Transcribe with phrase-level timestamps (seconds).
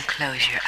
[0.00, 0.60] close your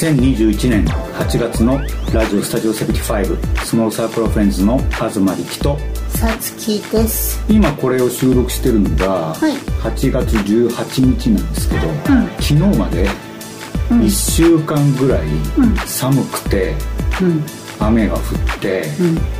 [0.00, 1.78] eyes.2021 年8月の
[2.14, 7.44] ラジオスタジオ75スモールサークルフレンズの東力とさつきです。
[7.50, 9.52] 今これを収録してるのがはい。
[9.82, 11.80] 8月18日なんですけど、
[12.38, 13.08] 昨日まで
[13.90, 15.28] 1週間ぐらい
[15.86, 16.74] 寒くて、
[17.78, 18.22] 雨が降っ
[18.58, 18.86] て、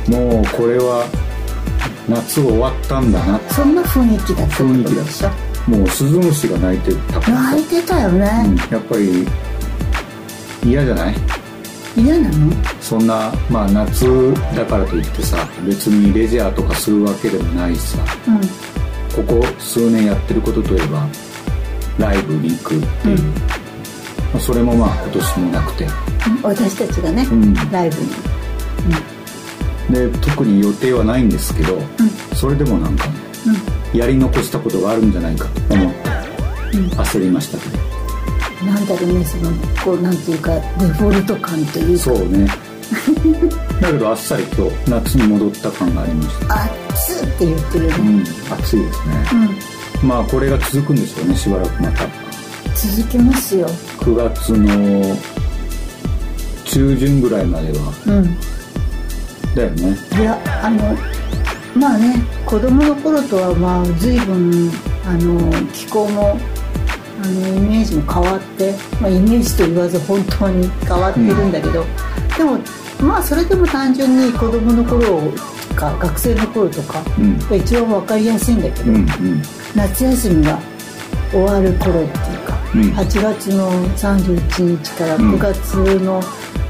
[0.07, 1.07] もうこれは
[2.07, 3.39] 夏終わったんだな。
[3.49, 5.71] そんな雰囲気だった雰囲気だった。
[5.71, 8.55] もうスズムシが鳴いてたから泣いてたよね、うん。
[8.71, 9.27] やっぱり
[10.63, 11.15] 嫌じゃない？
[11.97, 12.53] 嫌なの？
[12.79, 19.25] そんなまあ夏だからといってさ別にレジャーとかするわけでもないしさうん。
[19.25, 21.05] ここ数年やってることといえば
[21.99, 25.87] ライブに行くっていう、まあそれもまあ今年もなくて。
[26.41, 27.53] 私たちがね、ん。
[27.71, 28.09] ライブに。
[30.09, 31.77] で特に予定はないんですけど、
[32.33, 33.13] それでもなんかね、
[33.93, 35.99] やり残したことがあるんじゃないかと思って、
[36.95, 38.00] 焦りましたけど
[38.65, 39.51] なんだろうねその
[39.83, 42.03] こうなんていうかデフォルト感というか。
[42.03, 42.47] そうね。
[43.81, 46.69] だけどあっさり今日夏に戻った感がありました。
[46.89, 48.21] 熱って言ってるね、うん
[48.53, 49.57] 暑いですね、
[50.03, 52.05] まあこれが続くんでしょうねしばらくまた。
[52.75, 53.67] 続けますよ。
[53.99, 55.15] 9月の
[56.65, 57.93] 中旬ぐらいまでは。
[58.07, 58.37] うん。
[59.55, 59.97] だよね。
[60.19, 60.97] いやあの
[61.75, 64.71] まあね子供の頃とはまあ随分
[65.05, 66.37] あの気候も
[67.21, 71.85] あのイメージも変わって、まあ、イメージと言わず本当に変わってるんだけど、
[72.37, 72.57] でも
[73.01, 75.31] まあそれでも単純に子供の頃
[75.75, 77.39] か学生の頃とかうん。
[77.39, 79.41] が一番分かりやすいんだけど、うんうん。
[79.75, 80.59] 夏休みが
[81.31, 82.81] 終わる頃っていうか、うん。
[82.93, 85.35] 8月の31日からうん。
[85.35, 86.21] 9月の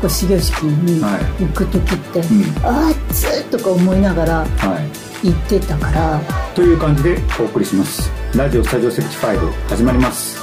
[0.02, 1.44] こう始業式にはい。
[1.46, 2.24] 行く時って、ん。
[2.66, 4.80] あーっつとか思いながらは
[5.24, 5.30] い。
[5.30, 6.20] 行ってたから。
[6.56, 8.22] という感じでお送りします。
[8.36, 10.41] ラジオスタジオ75始まります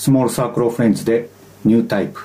[0.00, 1.28] スモールサークルオフレンズで
[1.62, 2.24] ニュータイプ。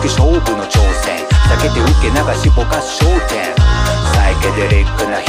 [0.00, 1.26] 始直帰勝負の挑戦。
[1.28, 3.54] 避けて受け流しぼかす焦点。
[4.14, 5.20] サイケデリックな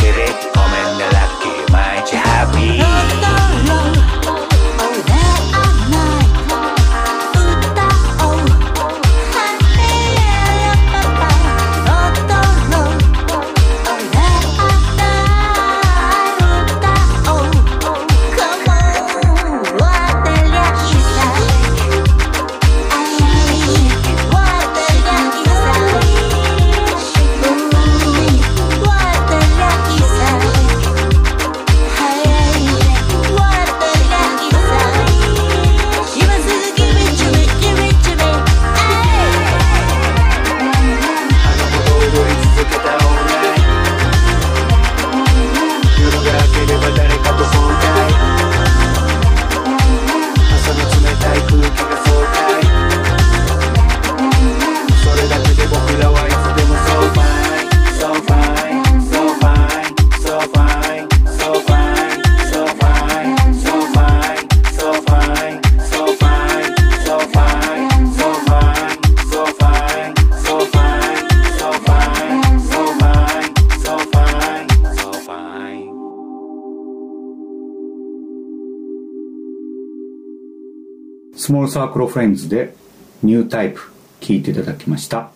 [81.91, 82.73] クルフレンズで
[83.21, 83.81] ニュータイプ
[84.19, 85.29] 聞いていただきました。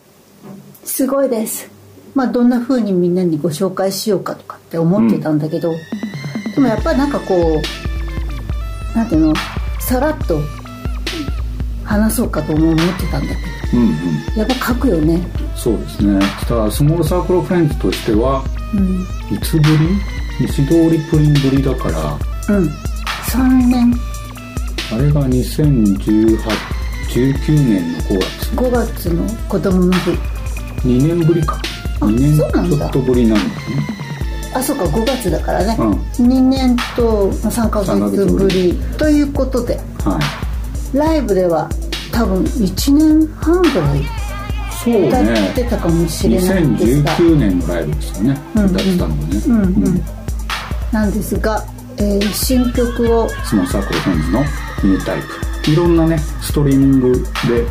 [0.84, 1.70] すごいです。
[2.14, 5.78] まあどんな風にみんなにご紹介しようかとかって思ってたんだけど、うん、
[6.54, 7.62] でもやっぱりなんかこ
[8.94, 9.34] うなんていうの
[9.82, 10.40] さらっと
[11.84, 15.20] 話そうかとも思ってたんだけど、うんうん、やっぱ書くよね。
[15.56, 16.20] そうですね。
[16.48, 18.44] ただスモールサークルフレンズとしては、
[18.74, 19.02] うん、
[19.36, 20.48] いつぶり？
[20.48, 22.70] 西通りプリンぶりだからうん。
[23.28, 23.94] 3年
[24.94, 26.38] あれが2018
[27.10, 28.56] 19年の5月。
[28.56, 30.12] 5月の子供の日。
[30.86, 31.60] 2年ぶりか。
[32.02, 34.06] 2年ちょっとぶりなんですね。
[34.54, 35.92] あそうか5月だからね、うん、
[36.28, 40.18] 2年と3か月ぶりということで、は
[40.94, 41.70] い、ライブでは
[42.12, 44.02] 多分1年半ぐらい
[45.10, 50.02] 歌ってたかもしれないんですが、ね、2019年のライブですよね、うんうん、歌ってたのがね、うんうん、うん、
[50.92, 51.66] なんですが、
[51.98, 54.44] えー、新曲をスノーサークルフェンズの
[54.86, 55.22] ニュータイ
[55.64, 57.12] プいろんなねストリーミング
[57.48, 57.66] で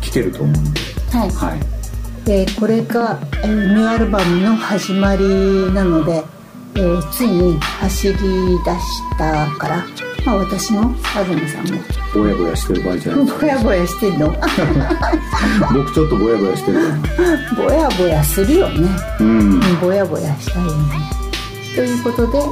[0.00, 0.80] 聴けると思うんで。
[1.12, 5.24] はい、はい、でこれが、えー、ニューアルバムの始まり
[5.72, 6.24] なので、
[6.74, 9.84] えー、ついに走り出したから
[10.24, 11.82] まあ私も東さんも。
[12.14, 13.26] ぼやぼやしてる場合じゃない。
[13.26, 14.28] ぼやぼやしてんの？
[15.74, 16.78] 僕ちょっとぼやぼやしてる
[17.56, 18.88] ぼやぼやするよね。
[19.20, 19.60] うん。
[19.80, 21.10] ぼやぼやしたいよね。
[21.74, 22.46] ということでえっ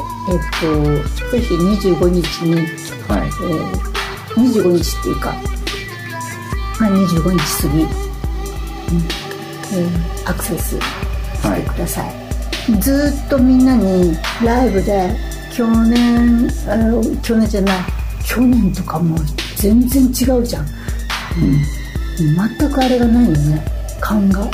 [0.61, 2.67] とぜひ25日に、はい。
[2.69, 3.92] えー、
[4.37, 5.35] 25日っていうか、
[6.81, 7.89] まあ、25日過ぎ、うん。
[9.75, 15.17] えー、アクセスしてください、はい、ずっとみんなにライブで
[15.53, 16.49] 去年
[17.23, 17.79] 去年じゃない。
[18.25, 19.17] 去年とかも
[19.57, 23.65] 全然違うじゃん、うん、全くあれがないよね。
[24.01, 24.49] 感が、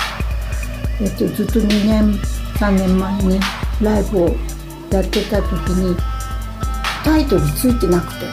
[1.01, 2.13] えっと、ずっと2年
[2.59, 3.41] 3年前に
[3.81, 4.37] ライブを
[4.91, 5.97] やってた時に
[7.05, 8.27] タイトルついてなくて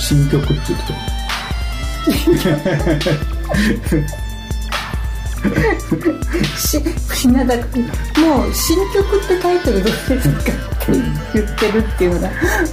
[0.00, 0.92] 新曲って言ってた
[6.56, 10.36] しもう新曲ってタイトルどうですか？
[10.40, 10.92] って
[11.34, 12.28] 言ってるっていうのが。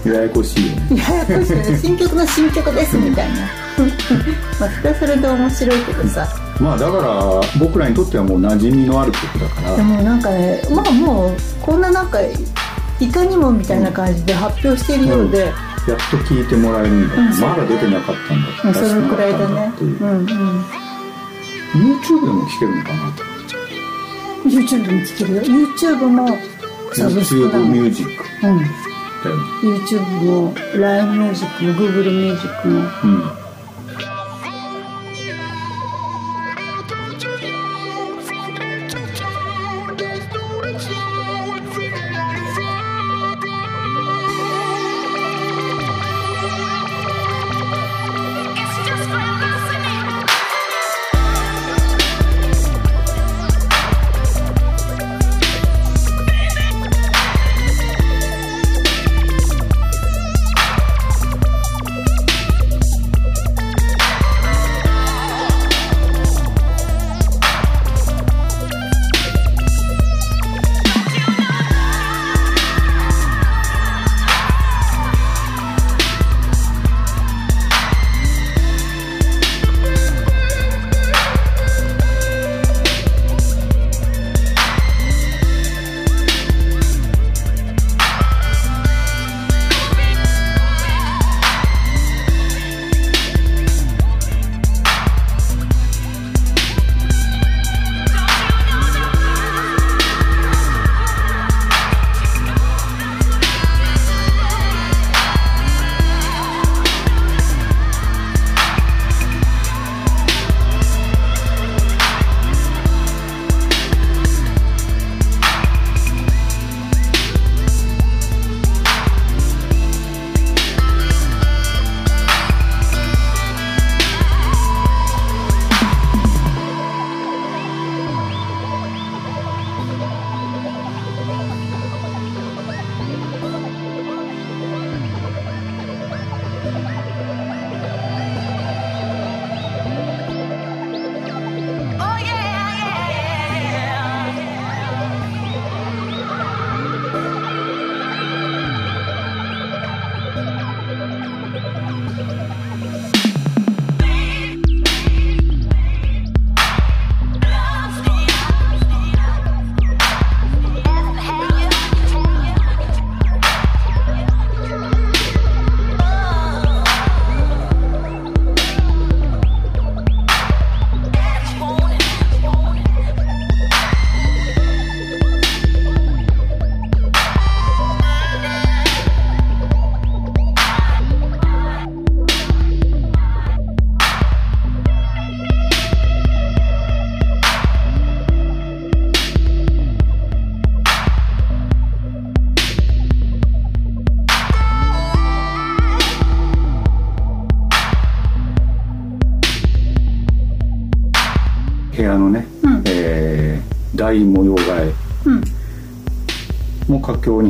[0.06, 0.98] ややこしいよね。
[0.98, 1.80] ややこしいよね。
[1.82, 3.36] 新曲の新曲ですみたいな。
[4.60, 6.28] まあそれはそれで面白いけどさ。
[6.60, 9.76] まあだから僕らにとってはもう馴染みのある曲だから。
[9.78, 12.20] でもなんかねまあもうこんななんか
[13.00, 19.74] いかにもみたいな感じで発表しているようで、うんやっと聞いてもらえるんだ、うん、まだ出てなかったんだ、うん、そのくらいだね。
[19.80, 19.88] うん。
[19.90, 20.88] うん
[21.74, 23.14] YouTube でも聞けるのかな
[24.46, 26.28] ？YouTube でも聞けるよ YouTube も
[26.94, 28.60] サブスク YouTube ミュージックうん
[29.76, 32.80] YouTube も LINE ミュージックも Google ミュージックも。
[32.80, 33.37] うん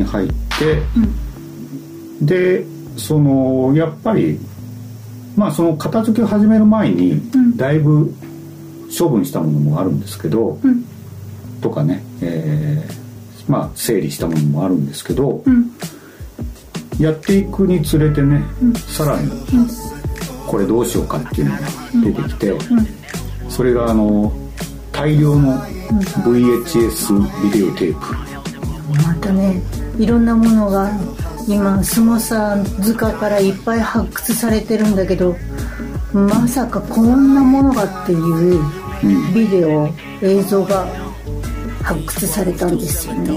[0.08, 0.82] 入って、
[2.20, 2.64] で
[2.96, 4.38] そのやっぱり
[5.36, 7.56] まあその片付けを始める前に、ん。
[7.56, 8.12] だいぶ
[8.96, 10.84] 処分したものもあるんですけど、うん。
[11.60, 12.98] とかね、えー
[13.48, 15.70] まあ整理したものもあるんですけど、うん。
[16.98, 18.42] やっていくにつれてね、
[18.88, 19.30] さらに
[20.46, 21.60] これどうしようかっていうのが
[22.04, 22.54] 出てきて、
[23.48, 24.32] それがあの
[24.90, 25.56] 大量の
[26.24, 29.62] VHS ビデオテープ、またね
[29.98, 30.90] いろんなものが
[31.48, 35.36] 今相撲さん塚からいっぱい発掘されてるんだけど
[36.12, 38.62] まさかこんなものがっていう
[39.34, 39.88] ビデオ
[40.22, 40.86] 映像が
[41.82, 43.30] 発掘されたんですよね。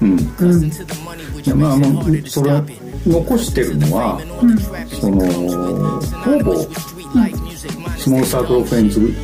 [0.00, 0.10] うん。
[0.38, 1.60] うん。
[1.60, 2.64] まあもうそれは
[3.06, 4.20] 残してるのは、
[5.00, 5.20] その
[6.22, 6.56] ほぼ
[7.98, 9.14] スモールサークルフレンズ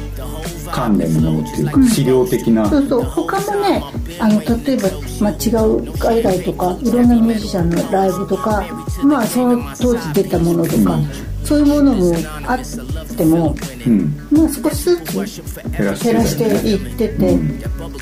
[0.70, 2.68] 関連のものっていうか、資料的な。
[2.68, 3.02] そうそう。
[3.02, 3.82] 他もね
[4.18, 4.88] あの例えば、
[5.20, 8.62] まあ、違う海外とかいろんなミュージシャンのライブとか
[9.02, 10.98] まあその当時出たものとか、
[11.46, 12.58] そういうものもあっ
[13.16, 13.54] ても、
[13.86, 14.28] うん。
[14.32, 15.12] まあ、少しずつ
[15.70, 15.94] 減ら
[16.24, 17.38] していってて、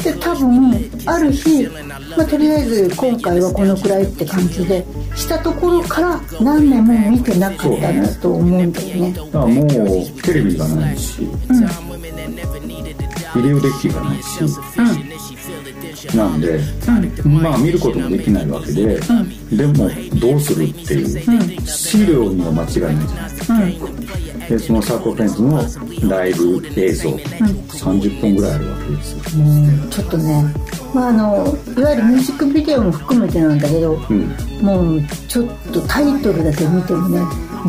[0.02, 1.68] で多分ある日、
[2.16, 4.82] まあ、とりあえず今回はこのくらいって感じで
[5.14, 9.12] したところから何年も見てなかったなと思うんだよね。
[9.12, 9.68] だからもう
[10.22, 11.26] テレビがないし、ビ
[13.42, 14.38] デオデッキがないし、
[16.14, 16.60] なんで、
[17.24, 19.00] まあ見ることもできないわけで、
[19.52, 19.88] でも
[20.20, 23.94] どうするっていう、資料には間違いないじゃない
[24.48, 29.20] でそのサーコフェンズのライブ映像、30分ぐらいあるわけですよ。
[29.90, 30.54] ちょっとね、
[30.94, 34.28] まあ、あのいわゆるミュージックビデオも含めてなんだけど、うん。
[34.62, 37.20] もうちょっとタイトルだけ見てもね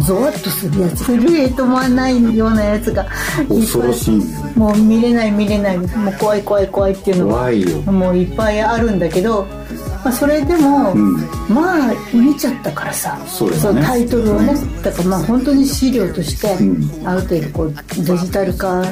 [0.02, 3.06] ゾワッとするやつ震え止まらないようなやつが
[3.48, 4.22] 恐ろしい。
[4.58, 9.46] もう見れない見れないもう怖い怖い怖いっていうのがもういっぱいあるんだけど、
[10.04, 11.16] まあ、それでも、ん。
[11.50, 13.58] まあ見ちゃったからさそね。
[13.74, 17.08] のタイトルをねだからまあ本当に資料として、ん。
[17.08, 17.74] ある程度こう
[18.04, 18.84] デジタル化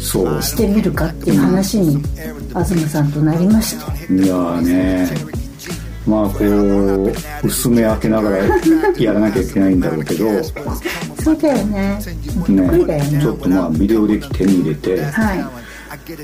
[0.00, 0.42] そう。
[0.42, 2.02] してみるかっていう話に
[2.48, 5.08] 東さんとなりましたいやーね
[6.06, 7.12] まあこう
[7.44, 8.38] 薄め開けながら
[8.98, 10.24] やらなきゃいけないんだろうけど。
[10.24, 11.98] ねそうだよね。
[12.48, 13.20] ね。
[13.20, 15.62] ちょっとまあビデオデッキ手に入れてはい。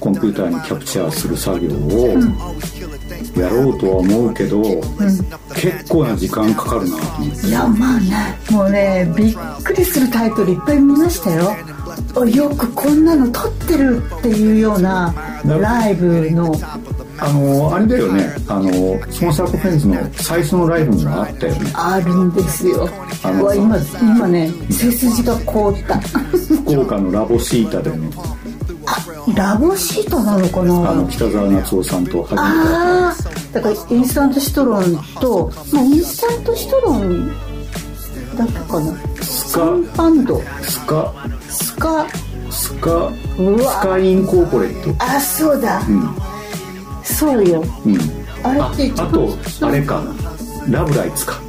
[0.01, 2.09] コンピューターにキャプチャーする作業を
[3.39, 4.63] やろうとは思うけど、
[5.55, 7.47] 結構な時間かかるなと思って。
[7.47, 8.39] いやまあね。
[8.51, 11.51] もうねびっくりするタイトルいっぱい見ましたよ。
[11.51, 11.57] あ
[12.27, 15.15] よくこんなの撮ってるっていうような
[15.45, 16.55] ライブの。
[17.21, 18.37] あのあれだよね。
[18.47, 18.71] あの
[19.11, 21.73] スモーサーコフェンズの最初のライブもあったよね。
[21.75, 22.89] あるんですよ。
[23.25, 25.99] あの今今ね背筋が凍った。
[25.99, 28.09] 福岡のラボシータでね
[29.35, 33.15] ラボシートなのかあなの北沢夏夫さんと初めあ
[33.53, 37.31] だからインスタントシトロンと、まあ、インスタントシトロン
[38.39, 38.93] だけかな？
[39.23, 39.61] スカ。
[39.97, 40.41] バンド。
[40.63, 41.13] スカ。
[41.49, 42.07] スカ。
[42.51, 43.13] スカ。
[43.37, 45.05] スカインコーポレット。
[45.05, 46.17] あそうだ、ん。
[47.03, 47.65] そうよ。
[47.85, 47.99] うん。
[48.43, 50.03] あれあってあとあれか。
[50.71, 51.41] ラブライツか。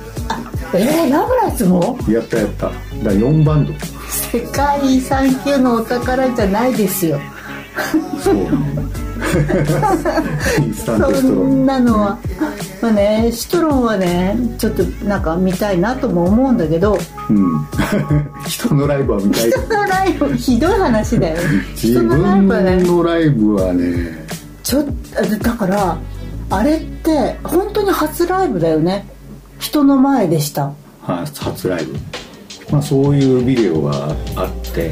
[0.73, 1.97] えー、ラブライツも？
[2.07, 2.67] やったやった。
[2.67, 3.73] だから4バンド。
[4.31, 7.19] 世界遺産級のお宝じゃないですよ。
[8.21, 8.35] そう
[10.85, 12.19] そんなのは。
[12.81, 16.97] まあねシトロンはねちょっとなんか見たいなとも思うんだけど
[17.29, 17.67] うん。
[18.47, 19.49] 人のライブは見たい。
[19.49, 21.37] 人のライブひどい話だよ。
[21.71, 24.27] 自人のライ分ブはねのライブはね
[24.63, 24.85] ちょ
[25.41, 25.97] だから
[26.51, 29.07] あれって本当に初ライブだよね。
[29.59, 30.71] 人の前でした。
[31.01, 31.95] はい初ライブ。
[32.71, 34.91] まあそういうビデオがあって、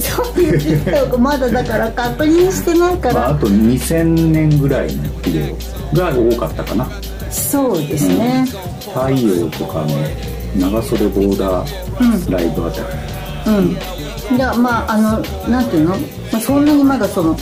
[0.00, 5.54] そういうビデオがまだだから確認してないかまあ、あらと2000年ぐらいのビデ
[5.92, 6.88] オが多かったかな。
[7.30, 8.44] そうですね、
[8.94, 9.88] 太陽とかの
[10.54, 15.96] 長袖ボーダーライブあたり、うん、だからまああのなんていうの、
[16.30, 17.34] まあ、そんなにまだその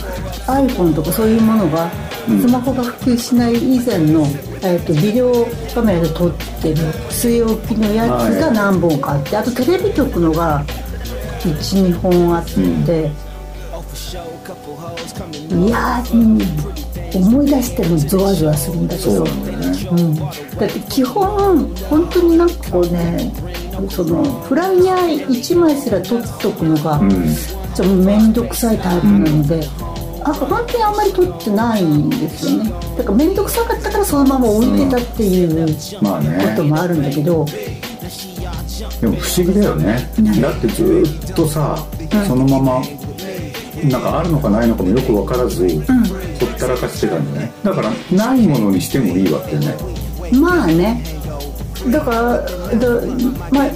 [0.47, 1.91] iPhone とかそういうものが
[2.25, 4.21] スマホが普及しない以前の、
[4.63, 6.75] えー、とビデオカメラで撮ってる
[7.09, 10.63] 据え置きのやつが何本かあって、あとテレビ局のが
[11.49, 12.53] 12本あって、い
[15.69, 16.39] やー、うん、
[17.25, 19.23] 思い出してもゾワゾワするんだけど。
[19.23, 19.31] ね
[19.91, 20.29] うん、だっ
[20.69, 23.33] て基本本当になんかこうね
[23.89, 27.09] そのフライヤー1枚すら取っとくのが、ん。
[27.73, 29.61] ちょっと面倒くさいタイプなので、
[30.23, 32.71] あ本当にあんまり取ってないんですよね。
[32.97, 35.49] だから面倒くさかったからそのまま置いてたっていう
[36.01, 36.53] まあね。
[36.55, 37.45] こともあるんだけど、
[38.99, 40.09] でも不思議だよね。
[40.41, 41.77] だってずっとさ、
[42.27, 42.81] そのまま
[43.83, 49.75] なんかあるのかないのかもよく分からず、ほったらかしてたんじゃないだからないものにしてもいいわけよね。
[50.33, 51.03] まあね。
[51.89, 52.87] だからだ
[53.51, 53.71] まあ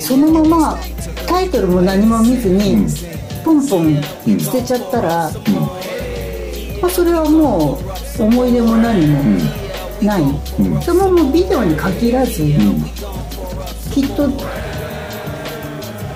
[0.00, 0.78] そのまま
[1.26, 2.86] タイトルも何も見ずに、
[3.44, 4.02] ポンポン
[4.40, 5.30] 捨てちゃったら、
[6.80, 7.78] まあ、それはも
[8.18, 9.22] う思い出も何も
[10.02, 10.82] ない、ん。
[10.82, 12.42] そのままビデオに限らず、
[14.02, 14.28] きっと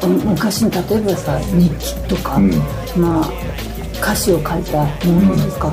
[0.09, 2.51] 昔の例えばさ日記とか、ん。
[2.97, 3.31] まあ
[4.03, 5.73] 歌詞を書いたものとか、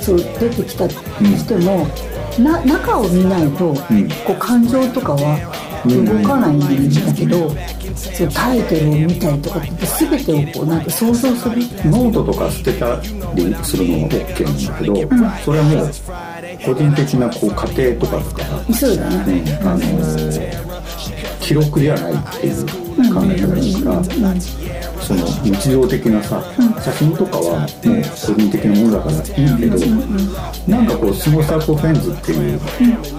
[0.00, 1.86] そう出てきたとしても、
[2.38, 3.74] な中を見ないと、
[4.26, 5.38] こう感情とかは
[5.86, 7.50] 動かないんだけど、
[7.96, 11.56] そうタイトルを見たりとかって全てをこうなんか想像する。
[11.86, 13.00] ノートとか捨てた
[13.34, 15.90] りするのは OK なんだけど、それはもう
[16.64, 19.40] 個人的なこう家庭とかだから、そうだね。
[19.40, 20.69] ねあの
[21.50, 24.40] 記録じゃないっていう考え方だから、
[25.00, 26.40] その日常的なさ、
[26.80, 27.66] 写真とかはもう
[28.24, 29.24] 個人的なものだからいい
[29.58, 29.76] けど、
[30.68, 32.60] なんかこうスノーサークルフェンズっていう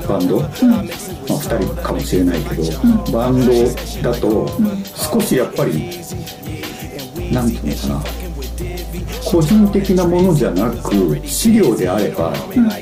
[0.07, 2.63] バンド、まあ、2人かもしれないけど、
[3.11, 3.51] バンド
[4.01, 4.47] だと
[4.95, 5.99] 少しやっぱり
[7.33, 8.21] なんていうのかな
[9.31, 12.33] 個人的なものじゃなく資料であれば、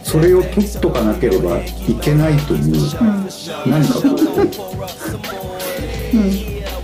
[0.04, 1.66] それを取っとかなければい
[2.02, 2.76] けないという、
[3.68, 5.09] 何かこう、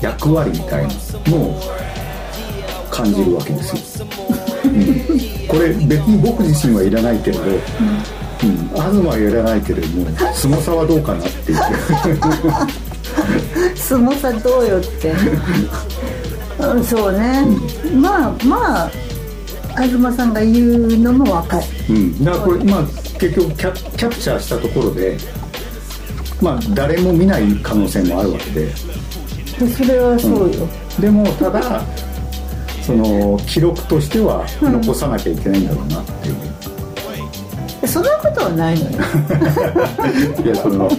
[0.01, 0.93] 役割みたいな
[1.27, 1.61] のを
[2.91, 4.07] 感じるわけですよ、
[4.65, 4.73] うん。
[5.47, 7.61] これ別に僕自身はいらないけれど、うん。
[8.73, 11.57] 東はいらないけれども相撲差はどうかなっていう。
[13.75, 15.13] 相撲さどうよって。
[16.59, 17.45] うんそうね、
[17.93, 18.91] まあまあ
[19.81, 21.63] 東さんが言うのも分かる。
[21.89, 22.83] うん、だからこれ、まあ、
[23.19, 25.17] 結局キャキャプチャーしたところで、
[26.41, 28.75] まあ、誰も見ない可能性もあるわけでで
[29.75, 30.67] それはそうよ、
[30.99, 31.81] でもただ
[32.81, 36.31] その記録としては残さなきゃいけないんだろうなってい
[37.83, 38.97] う、そんなことはないのよ。
[40.43, 40.89] いやその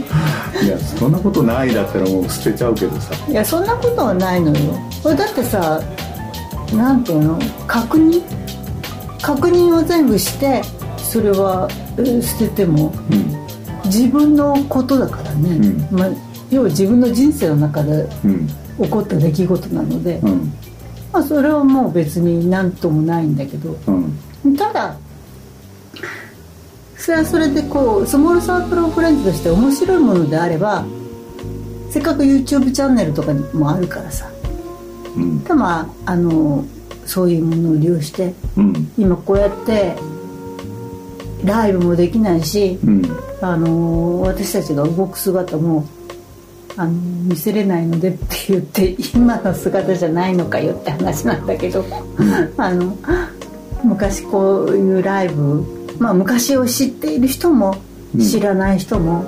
[0.62, 3.12] いやそんなことないだったらもう捨てちゃうけどさ。
[3.28, 4.56] いやそんなことはないのよ。
[5.02, 5.80] これだってさ
[6.72, 7.38] なんていうの？
[7.66, 8.22] 確認？
[9.20, 10.62] 確認を全部して
[10.98, 13.36] それはえー捨ててもうん。
[13.86, 15.58] 自分のことだからね、
[15.90, 16.08] うまあ、
[16.50, 18.48] 要は自分の人生の中でうん。
[18.78, 20.52] 起こった出来事なので、うん。
[21.12, 24.56] まあ、それはもう別に何ともないんだけどうん。
[24.56, 24.96] ただ
[26.98, 30.84] それはそれでこうスモールサークルオフレンズとして面白いものであれば
[31.90, 34.28] せっかく YouTube チャンネルとかにもあるからさ
[35.16, 35.42] うん。
[35.42, 36.64] でまああの
[37.06, 38.92] そういうものを利用してうん。
[38.98, 39.96] 今こうやって
[41.44, 43.02] ライブもできないし、うん。
[43.40, 45.86] あの私たちが動く姿も
[46.78, 51.84] あの見せれないのでって言って今の姿じゃないのかよって話なんだけど、
[52.58, 52.96] あの
[53.82, 55.64] 昔こういうライブ
[55.98, 57.76] まあ昔を知っている人も
[58.14, 58.20] うん。
[58.20, 59.24] 知らない人も、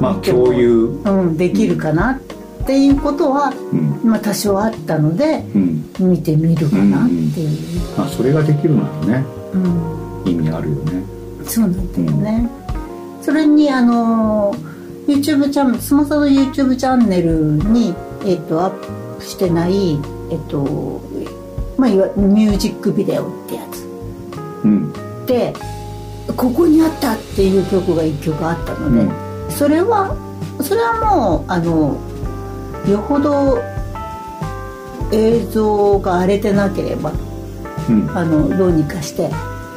[0.00, 0.86] まあ共有。
[1.04, 4.00] うんできるかなっていうことは、うん。
[4.02, 5.84] まあ、多少あったのでうん。
[5.98, 10.30] 見てみるかなっていう、まあそれができるならねうん。
[10.30, 11.04] 意味あるよね。
[11.44, 12.48] そうなんだよね、
[13.20, 14.54] それにあの
[15.12, 17.94] YouTube チャンネルスマサの YouTube チャンネルに、
[18.24, 19.98] えっとアップしてない
[20.30, 21.02] えっと
[21.76, 23.84] まあいわミュージックビデオってやつ。
[24.64, 24.92] うん。
[25.26, 25.52] で
[26.36, 30.16] ここにあったっていう曲が1曲あったので、それは
[30.62, 31.98] それはもうあの
[32.88, 33.60] よほど
[35.12, 37.12] 映像が荒れてなければ
[37.88, 38.10] うん。
[38.16, 39.30] あのどうにかして、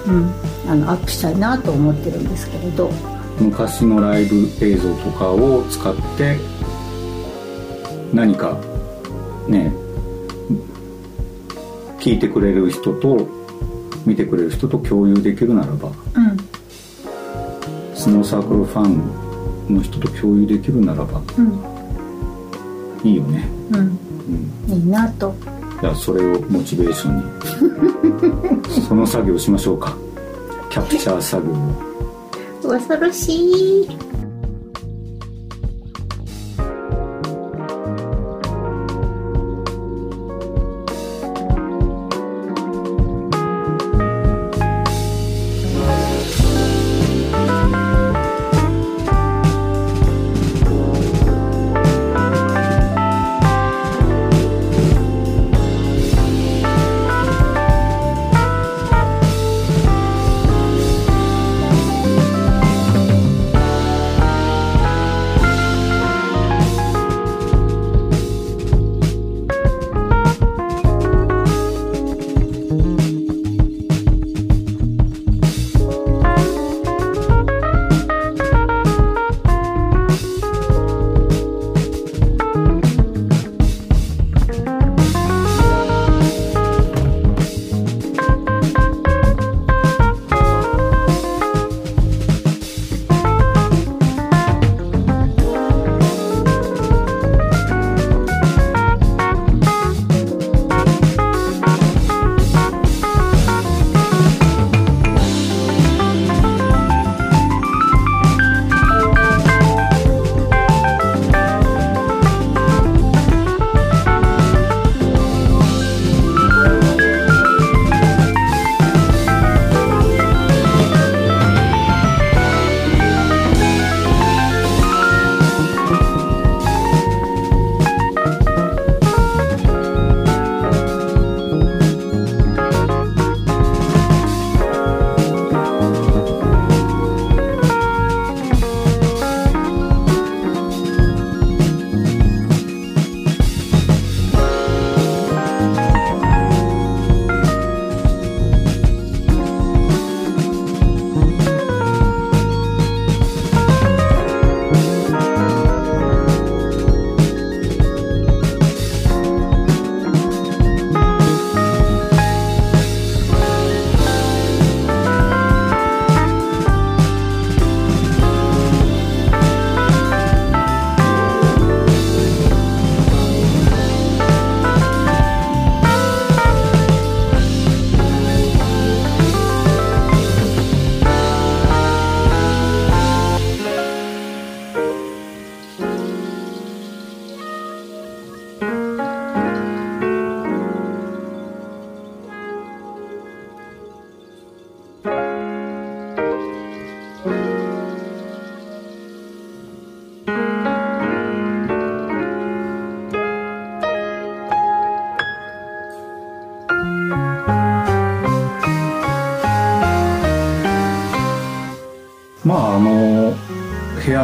[0.08, 0.32] うん、
[0.68, 2.92] あのアップしたいなと思ってるんですけれど
[3.40, 6.38] 昔のライブ映像とかを使って
[8.14, 8.58] 何か
[9.48, 9.74] ね
[12.00, 13.28] 聞いてくれる人と
[14.06, 16.38] 見てくれる人と共有できるならばうん。
[17.96, 21.76] スノーサークルファンの人と共有できるならばうん。
[23.04, 24.00] いいよね、うん。
[24.70, 25.36] うん、いいなと。
[25.82, 28.82] じゃあそれをモチベーションに。
[28.88, 29.96] その作業しましょうか。
[30.70, 31.95] キャプチャー作業を
[32.68, 34.15] 恐ろしい。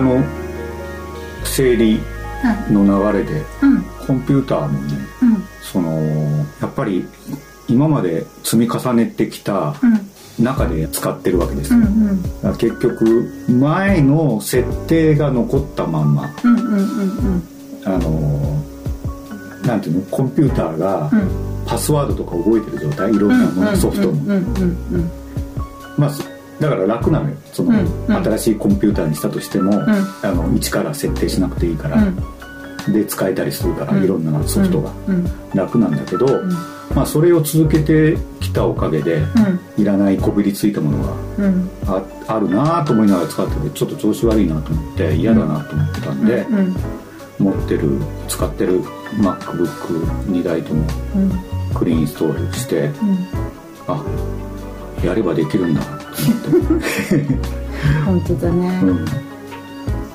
[0.01, 0.23] 部屋の
[1.45, 1.99] 整理
[2.69, 3.83] の流れで、うん。
[4.07, 5.43] コンピューターもねうん。
[5.61, 5.91] その
[6.59, 7.05] やっぱり
[7.67, 9.75] 今まで積み重ねてきた
[10.39, 12.57] 中で使ってるわけですよ、うんうん。
[12.57, 17.43] 結局前の設定が残ったまんまうんうんうんうん。
[17.85, 18.63] あの
[19.65, 21.51] なんていうのコンピューターがうん。
[21.63, 24.13] パスワードとか覚えてる状態いろんなものソフトの。
[25.95, 26.23] まあそ
[26.61, 27.35] だから楽なのよ。
[27.51, 28.23] その、うんうん。
[28.23, 29.83] 新しいコンピューターにしたとしても、ん。
[29.83, 31.97] あの一から設定しなくていいから、
[32.87, 34.03] で使えたりするから、うん。
[34.03, 34.91] いろんなソフトが。
[35.07, 35.25] うん。
[35.55, 36.27] 楽なんだけど、
[36.93, 39.23] まあそれを続けてきたおかげで、
[39.75, 41.69] いらないこびりついたものがうん。
[41.87, 46.75] ああるなと思いながら使っててちょっと調子悪いなと思って嫌だなと思ってたんで、うん。
[47.39, 47.89] 持ってる
[48.27, 48.83] 使ってる
[49.17, 51.31] MacBook2 台ともうん。
[51.73, 52.91] クリーンインストールして、
[53.87, 54.05] あ
[55.03, 56.00] やればできるんだ
[58.05, 59.05] 本当だね、うん。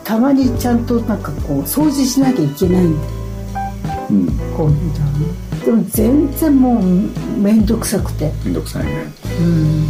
[0.04, 2.84] たまにちゃんとなんかこう掃除しなきゃいけない。
[2.84, 8.32] うん、コンピューターねでも全然もう面倒くさくて。
[8.44, 9.12] めんどくさいね。
[9.40, 9.86] うん。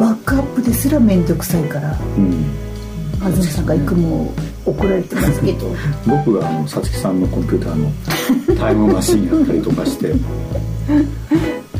[0.00, 1.96] バックアップですら面倒くさいから。
[2.18, 2.44] うん。
[3.32, 4.32] 東さんがいくも
[4.64, 5.72] 怒られてますけど。
[6.06, 10.12] 僕があのさつきさんのコンピューターのタイムマシンやったりとかして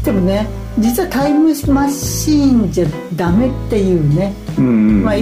[0.06, 0.46] でもね
[0.78, 5.04] 実はタイムマシーンじゃダメっていうね、うんうんうん。
[5.04, 5.16] まあ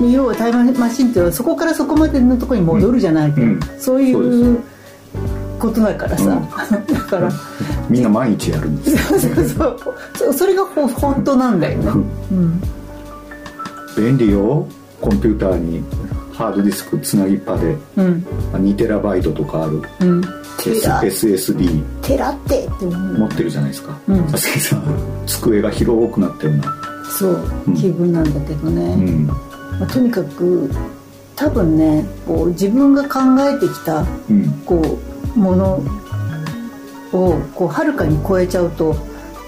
[0.00, 3.60] 要はタイムマシンっていうのはそこからそこまでのところに戻るじゃないけど、うん。
[3.78, 4.62] そういそうう
[5.58, 6.40] ことだからさ、
[6.88, 7.30] だから。
[7.90, 8.98] みんな毎日やるんですよ。
[9.08, 9.48] そうそう
[10.14, 10.32] そう。
[10.32, 11.90] それがほ本当なんだよね、
[12.32, 12.62] うん、
[13.96, 14.66] 便利よ。
[15.00, 15.84] コンピューターに
[16.32, 17.76] ハードディスクつなぎっぱで。
[17.96, 18.26] うん。
[18.54, 19.82] 2テラバイトとかある。
[20.00, 20.22] うん、
[20.58, 23.98] SSD テラって持ってるじゃないですか。
[24.08, 24.28] うん。
[24.28, 24.82] さすがにさ
[25.26, 26.74] 机が広くなったような。
[27.18, 27.74] そううん。
[27.74, 29.26] 気分なんだけどね、うん。
[29.26, 29.36] ま
[29.82, 30.70] あ、とにかく
[31.36, 34.50] 多分ねこう自分が考えてきたうん。
[34.64, 34.98] こ
[35.36, 35.82] うもの
[37.12, 38.94] をこうはるかに超えちゃうと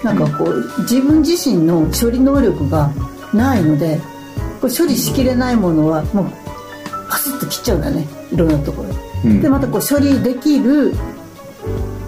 [0.03, 2.91] なんかこう自分自身の処理能力が
[3.33, 3.99] ないので
[4.61, 6.31] こう処理しきれないものはもう
[7.09, 8.07] パスッと切っちゃうんだね。
[8.31, 8.89] いろんなところ
[9.41, 9.49] で。
[9.49, 10.93] またこう処理できる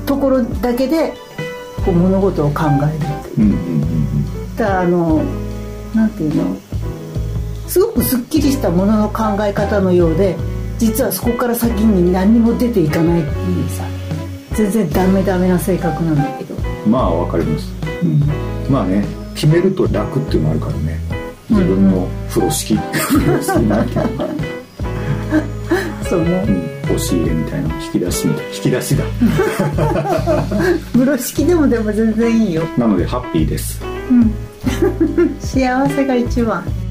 [0.06, 1.14] ところだけで
[1.86, 3.56] こう物事を考えるっていう。
[4.58, 5.24] だからあの
[5.94, 6.58] なんていうの？
[7.68, 10.36] すごくすっきりしたものの考え方のようで
[10.80, 13.84] 実はそこから先に何にも出ていかないっていうさ
[14.54, 17.72] 全然ダメダメな性格なんだけど、うんまあわかります、
[18.04, 18.20] うん、
[18.72, 19.06] まあね
[19.36, 21.00] 決めると楽っていうのもあるからね。
[21.50, 24.34] 自分の風呂敷風呂敷なんていうのかな
[26.10, 26.44] そうね。
[26.48, 26.96] うん。
[26.96, 29.04] 押し入れみたいな引き出しみたい引き出しだ
[30.92, 32.64] 風呂敷でもでも全然いいよ。
[32.78, 33.80] なのでハッピーです。
[35.40, 36.64] 幸せが一番「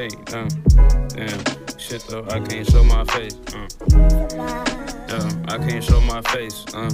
[0.00, 0.16] fate.
[0.34, 0.48] Uh.
[1.08, 3.36] Damn, shit though I can't show my face.
[3.52, 3.68] Uh.
[5.08, 6.64] Yeah, I can't show my face.
[6.74, 6.90] Uh.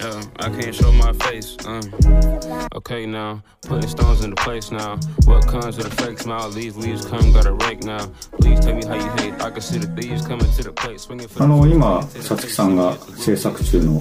[0.00, 1.56] Yeah, I can't show my face.
[1.66, 2.68] Uh.
[2.74, 4.98] Okay now, putting stones into place now.
[5.24, 6.50] What comes with a fake smile?
[6.50, 8.06] These leaves come, got a rake now.
[8.40, 9.34] Please tell me how you hate.
[9.42, 13.98] I can see the thieves coming to the plate, swinging for あの今さつきさんが制作中の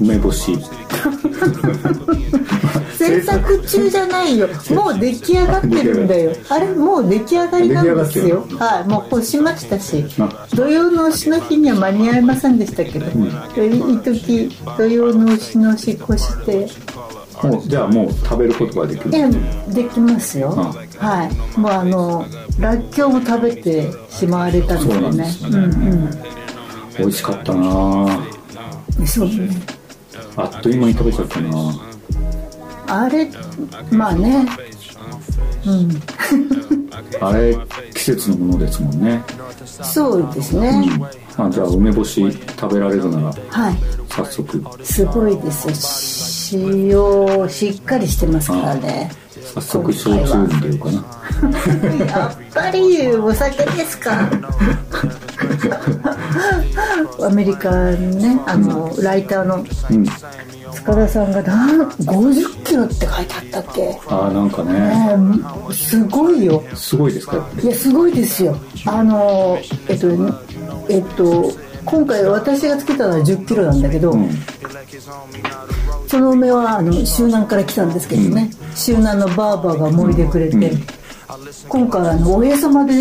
[0.00, 0.58] 梅干し
[3.05, 4.47] 制作中じゃないよ。
[4.71, 6.31] もう出来上がってるんだよ。
[6.49, 8.45] あれもう出来上がりなんですよ。
[8.57, 10.05] はいもう干しましたし。
[10.19, 10.47] あ。
[10.55, 13.09] 土曜の牛の日には間に合いませんでしたけど、い
[13.93, 16.67] い時土曜の牛の日越して
[17.43, 19.11] もうじゃあもう食べることができる？
[19.13, 20.73] えできますよ、あ。
[21.05, 21.59] はい。
[21.59, 22.25] もうあの
[22.59, 26.09] らっきょうも食べてしまわれたんそうなんでですすよね、ねうん。
[26.97, 27.67] 美味しかったな
[28.99, 29.49] うんそうね。
[30.37, 31.84] あっという間に食べちゃったな
[32.87, 33.29] あれ
[33.91, 34.45] まあね。
[35.65, 36.01] うん。
[37.21, 37.57] あれ
[37.93, 39.21] 季節のものですもんね。
[39.83, 40.87] そうですね、
[41.37, 43.75] あじゃあ梅干し食べられるならはい。
[44.09, 44.63] 早速。
[44.83, 47.43] すごいですよ。
[47.43, 49.11] 塩しっかりしてますからね
[49.53, 52.05] 早速焼酎飲んでようかな。
[52.05, 54.29] やっぱりお酒ですか。
[57.21, 59.57] アメリカにねあのライターの。
[59.57, 59.61] う
[59.97, 60.05] ん。
[60.73, 63.99] 塚田さんがなん50キロって書いてあったっけ。
[64.07, 64.73] ああなんかね。
[64.73, 65.19] ね
[65.69, 66.63] えすごいよ。
[66.75, 68.57] すごいですかいやすごいですよ。
[68.85, 70.07] あのえっと
[70.89, 71.51] えっと
[71.85, 74.29] 今回私がつけたのは1 0キロなんだけど、うん
[76.07, 80.71] その梅はあの周南から来たんですけどね、周南のバーバーがもいでくれて、
[81.67, 82.93] 今回あのお家様で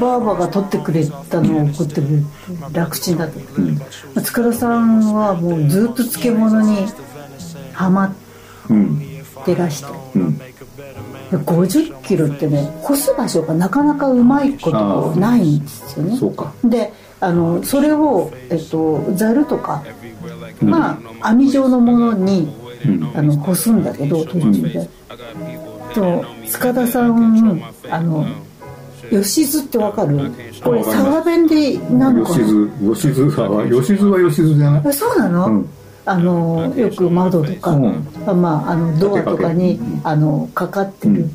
[0.00, 3.30] バーバーが取ってくれたのを送ってくれて楽ちんだっ
[4.14, 6.86] た、塚田さんはもうずっと漬物に
[7.72, 8.14] ハマ
[8.70, 9.86] うんってらして。
[10.16, 10.38] うん。
[10.38, 16.18] で50キロってね干す場所がなかなかうまいことないんですよね。
[16.64, 19.82] であのそれを、えっと、ざるとか、
[20.60, 22.48] まあ網状のものに、
[23.14, 24.88] あの干すんだけど途中で、
[25.94, 28.26] と塚田さんあの
[29.10, 30.30] 吉津ってわかる？
[30.62, 32.30] これ佐賀弁でなんか。
[32.30, 34.82] 吉津吉津は吉津は吉津じゃない？
[34.86, 35.68] えそうなの、うん。
[36.04, 38.04] あのよく窓とか、うん。
[38.40, 40.08] まあ、あのドアとかにかけかけ。
[40.08, 41.28] あのかかってる、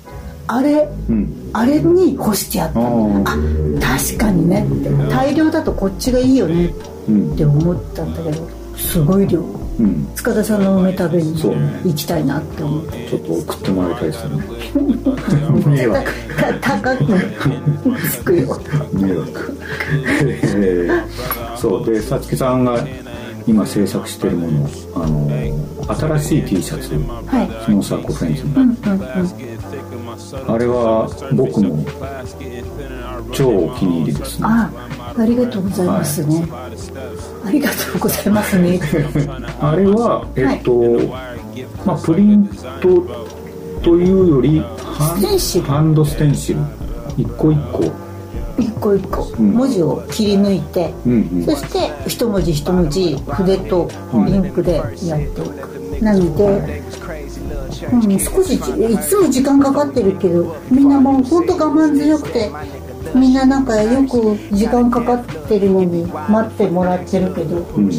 [0.55, 1.49] あれうん。
[1.51, 3.23] あれに干してやったの。
[3.25, 4.67] ああ確かにね。
[4.69, 6.71] って大量だとこっちがいいよね
[7.07, 9.39] うんって思ったんだけどすごい量。
[9.39, 10.07] うん。
[10.15, 11.55] 塚田さんの梅食べにそう。
[11.55, 13.09] ね行きたいなって思って。
[13.09, 14.43] ちょっと送ってもらいたいですよね。
[15.65, 17.05] 迷惑た高く
[18.11, 18.61] つくよ。
[18.93, 19.57] 迷惑。
[20.21, 21.85] えーそう。
[21.85, 22.77] でさつきさんが
[23.47, 25.27] 今制作してるものあの
[25.95, 26.93] 新しい T シャツ。
[27.25, 27.65] はい。
[27.65, 28.61] スノーサーコフェンズの。
[28.61, 29.52] うんうんうん
[30.48, 31.86] あれは僕も
[33.32, 34.48] 超お気に入りですね。
[34.48, 34.69] あ
[35.15, 36.48] ありがとうございますね、
[37.46, 38.80] ありがとうございますね。
[39.62, 40.74] あれはえっと、
[41.86, 42.50] まあプリン
[42.82, 43.04] ト
[43.84, 45.65] というよりハンステンシル。
[45.65, 46.60] ハンドステンシル。
[47.17, 47.84] 一個一個。
[48.58, 49.24] 一個一個。
[49.41, 49.54] ん。
[49.54, 51.46] 文字を切り抜いて、うんうん。
[51.46, 56.82] そして一文字一文字筆とインクでやっていく、なので、
[57.91, 62.52] うん、少しいつも時間かかってるけどみんなもうほんと我慢強くて
[63.15, 67.93] みんななんかよく時間かかってるのに待ってもらってるけど、うんうん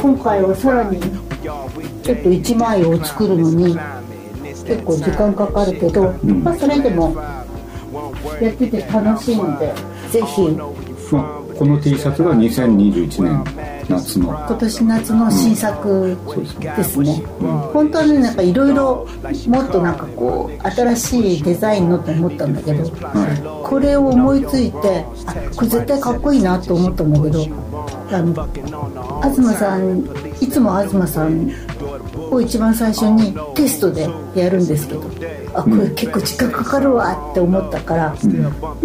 [0.00, 3.76] 今回はさらにちょっと1枚を作るのに
[4.64, 7.14] 結構時間かかるけど、まあそれでも
[8.40, 9.74] やってて楽しいので
[10.10, 10.48] ぜひ。
[11.12, 13.44] まあこの T シャツが2021年
[13.88, 14.28] 夏の。
[14.28, 16.16] 今年夏の新作
[16.76, 17.22] ですね、
[17.72, 19.08] 本当はねなんかいろいろ
[19.48, 22.88] もっとなんかこう新しいデザインのと思ったんだけど、
[23.64, 27.44] これを思いついてあこれ絶対かっこいいなと思ったんだけど
[28.12, 29.98] あの東さん
[30.40, 31.50] いつも東さん
[32.16, 35.02] を一番最初にテストでやるんですけど
[35.54, 38.16] あこれ結構時間かかるわって思ったから、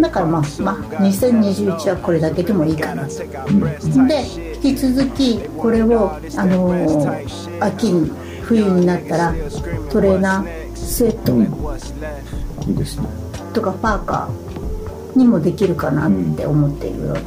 [0.00, 3.18] だからまあまあ2021はこれだけでもいいかなと。
[4.06, 4.24] で
[4.62, 8.10] 引き続きこれを、あのー秋に
[8.42, 9.34] 冬になったら
[9.90, 11.32] トレーナースウェット
[13.52, 17.20] とかパーカーにもできるかなって思っているので、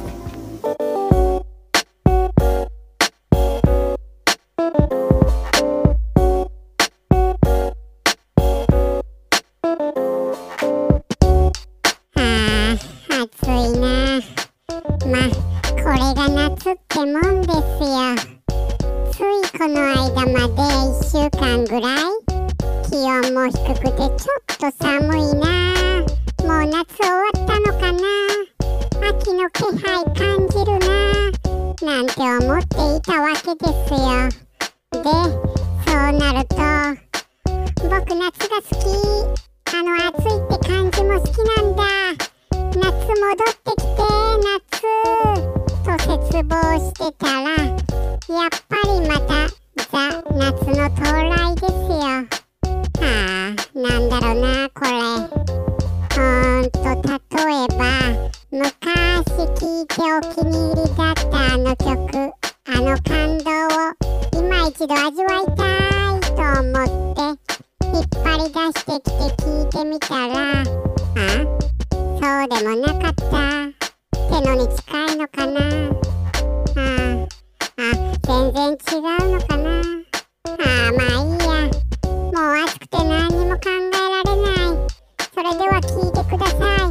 [78.50, 79.70] 全然違うのかな。
[79.78, 81.68] あまあいいや。
[82.08, 84.88] もう暑くて何にも考えられない。
[85.34, 86.88] それでは聞いてください。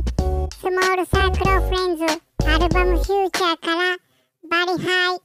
[0.54, 2.04] スモールサークルフレンズ
[2.46, 3.98] アルバムフューチャーから
[4.48, 5.17] バリハイ。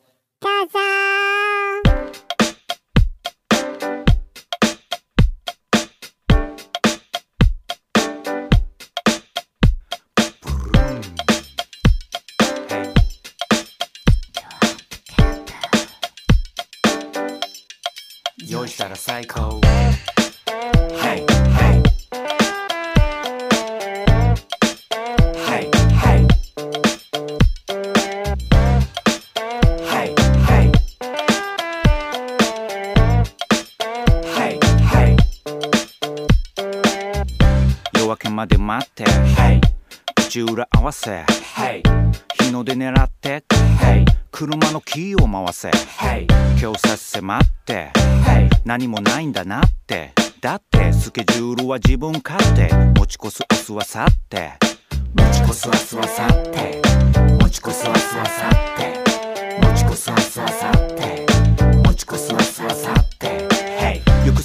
[40.93, 41.25] わせ。
[41.57, 41.83] Hey
[42.39, 43.43] 日の出狙って。
[43.81, 45.71] Hey 車のキーを回せ。
[45.71, 46.27] Hey
[46.61, 47.91] 今日させ待って、
[48.25, 50.13] hey、何もないんだなって。
[50.43, 54.53] だってスケジュールは自分勝手持ち越す明日は去って。
[55.15, 56.83] 持ち越す明日は去って。
[57.43, 59.67] 持ち越す明日は去って。
[59.67, 60.72] 持ち越す明日は去って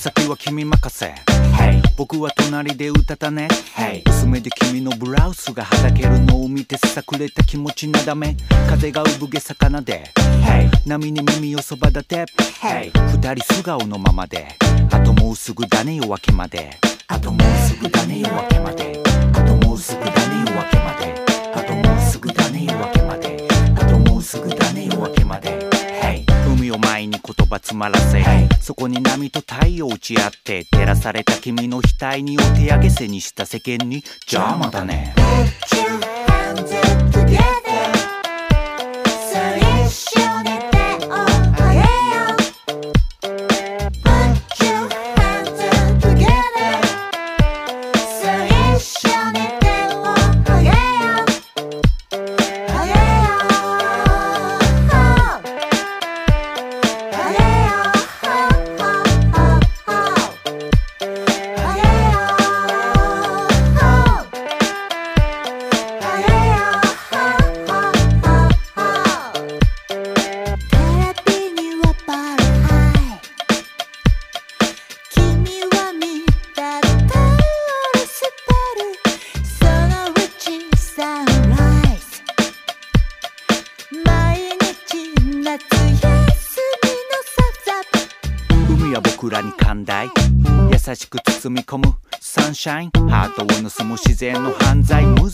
[0.07, 1.13] 先は君任せ。
[1.57, 3.49] Hey 僕は隣で歌ったね。
[3.75, 8.37] Hey 薄めで君のブラウスがはだけるのを見てさくれた気持ちなだめ。
[8.69, 10.09] 風が産毛魚で。
[10.15, 12.25] Hey 波に耳をそば立て。
[12.61, 14.55] Hey 二人素顔のままで。
[14.91, 16.77] あともうすぐだね夜明けまで。
[17.07, 19.03] あともうすぐだね夜明けまで。
[19.33, 20.13] あともうすぐだね
[20.47, 20.96] 夜明けまで
[27.37, 34.03] 言葉詰まらせ、hey、そこに波と太陽打ち合って照らされた君の額にお手上げせにした世間に。
[34.29, 35.13] 邪魔だね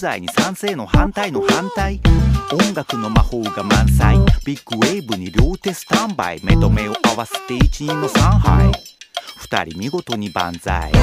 [0.04, 2.02] 罪に賛成の反対の反対。
[2.52, 4.18] 音楽の魔法が満載。
[4.46, 6.42] ビッグウェーブに両手スタンバイ。
[6.44, 8.70] 目と目を合わせて一人の三杯。
[9.38, 10.92] 二人見事に万歳。
[10.92, 10.98] Put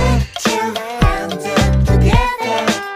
[0.45, 2.90] your hands up together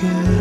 [0.00, 0.37] again.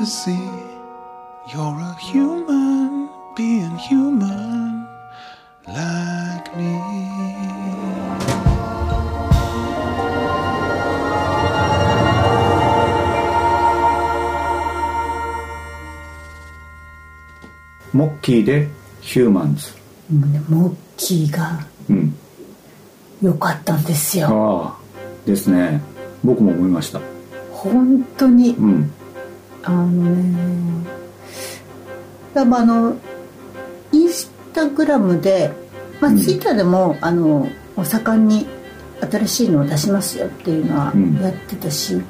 [0.00, 0.48] To see.
[1.52, 4.88] You're a human being human
[5.66, 6.80] like me.
[17.92, 18.68] モッキーで
[19.02, 19.72] ヒューマンズ
[20.10, 22.14] もうねモッキーがうん。
[23.20, 24.28] 良かったんですよ。
[24.28, 25.82] ああですね。
[26.24, 27.02] 僕も思いました。
[27.52, 28.92] 本当にうん
[29.62, 30.86] あのね。
[32.34, 32.96] だまああの
[33.92, 35.50] インスタグラムで、
[36.00, 36.18] まあ、うん。
[36.18, 38.46] ツイッターでも、あのお盛んに
[39.00, 41.16] 新しいのを出しますよっていうのはうん。
[41.20, 42.00] やってたし、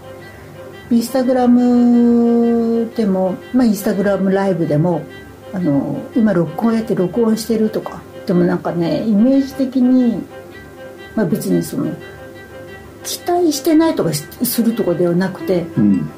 [0.90, 5.03] インスタグラムでも、まあ、インスタグラムライブでも
[5.53, 10.22] あの今録音やって録音してるとかでもなんかねイメージ的に、
[11.14, 11.92] まあ、別にその
[13.05, 16.11] 期待してないとかしするとかではなくてうん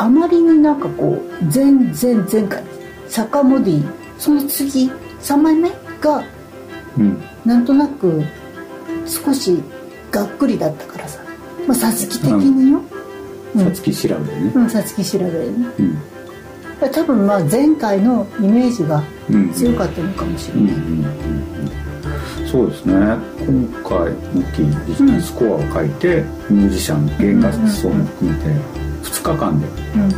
[0.00, 2.64] あまりになんかこう前前前回
[3.06, 4.90] サカモディその次
[5.20, 5.70] 3枚目
[6.00, 6.24] が
[6.96, 7.22] うん。
[7.44, 8.22] なんとなく
[9.06, 9.62] 少し
[10.10, 11.20] がっくりだったからさ。
[11.66, 12.80] まあさつき的によ。
[13.56, 14.52] さつき調べでね。
[14.54, 15.66] うんさつき調べでね。
[15.78, 15.98] うん。
[16.92, 19.52] 多分まあ前回のイメージがうん。
[19.52, 22.94] 強かったのかもしれない、んうんうんそうですね。
[22.94, 29.66] 今回モッキー実にスコアを書いて、ミュージシャン弦楽奏も含めて2日間で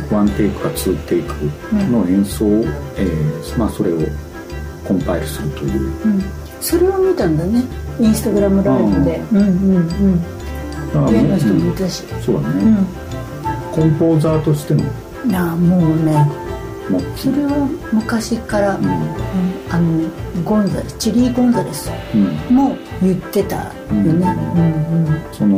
[0.09, 0.17] うん。
[0.17, 1.33] ワンテイクかツーテイク
[1.91, 2.63] の演奏を、
[2.97, 3.97] えーまあ、それを
[4.87, 5.81] コンパイルするという。
[6.05, 6.23] うん。
[6.61, 7.63] それを見たんだね。
[7.99, 9.21] インスタグラムライブで。
[9.31, 9.37] うん。
[9.37, 10.23] うんうん
[10.95, 12.03] あ上の人もいたし。
[12.21, 12.87] そうだね、うん。
[13.71, 14.83] コンポーザーとしての
[15.25, 16.29] いやもうね。
[17.15, 18.85] それは昔から、うん。
[18.85, 19.23] うん。
[19.73, 20.07] あの
[20.43, 25.57] ゴンザレスチリー・ゴンザレスうんも言ってたよね、うんうんその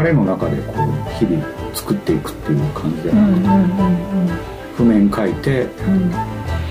[0.00, 4.38] 流れの中でこう日々作っていくっていう感じで、うんうんうん
[4.76, 6.12] 譜面書いてうん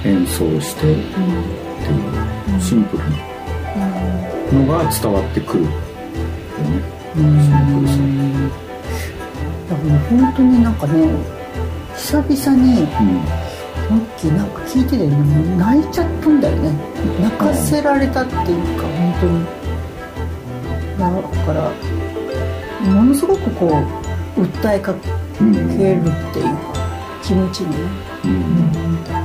[0.03, 3.09] 演奏してっていうシンプルな
[4.51, 5.66] のが伝わってくる
[6.57, 6.82] けどね
[7.16, 7.41] うん。
[7.41, 7.93] シンプルさ。
[9.70, 11.07] だから本当になんかね
[11.95, 12.86] 久々に
[13.94, 16.72] うんモッキーなんか聞いてて泣いちゃったんだよね。
[17.22, 19.46] 泣かせられたっていうか本当に。
[20.98, 21.10] だ
[21.46, 21.72] から
[22.91, 23.68] ものすごくこ
[24.38, 25.10] う訴えかけ
[25.41, 26.74] うんるっていうか
[27.24, 27.72] 気持ちに。
[27.72, 27.78] ね
[28.26, 29.22] うん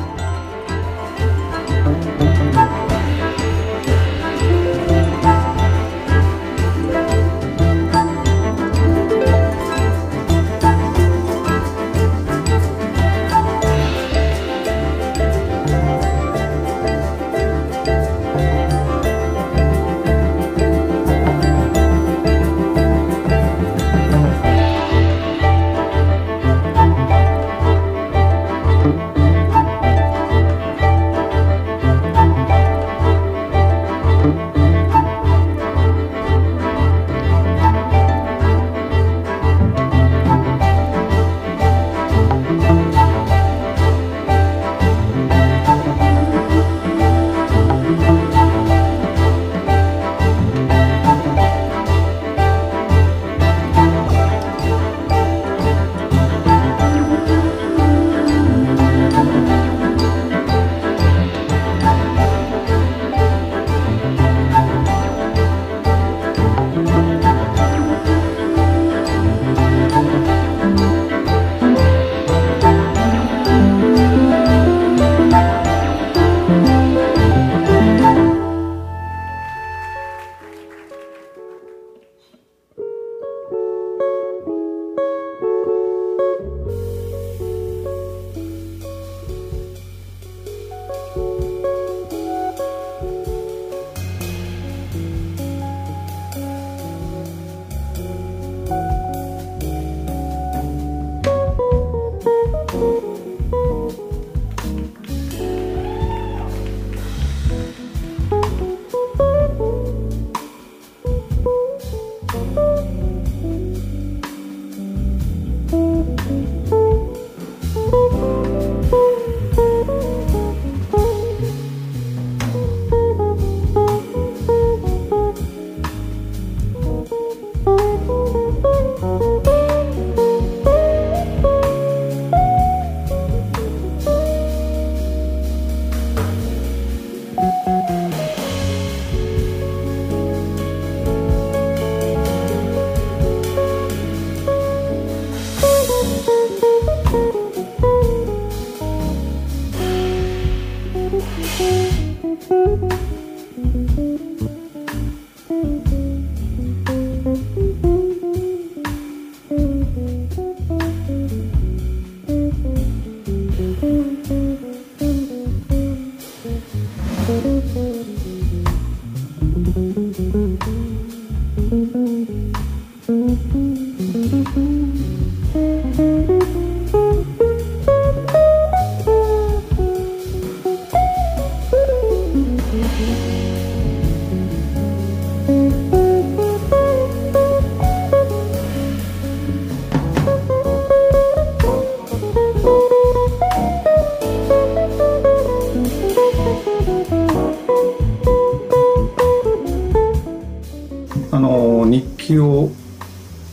[202.35, 202.71] の日記を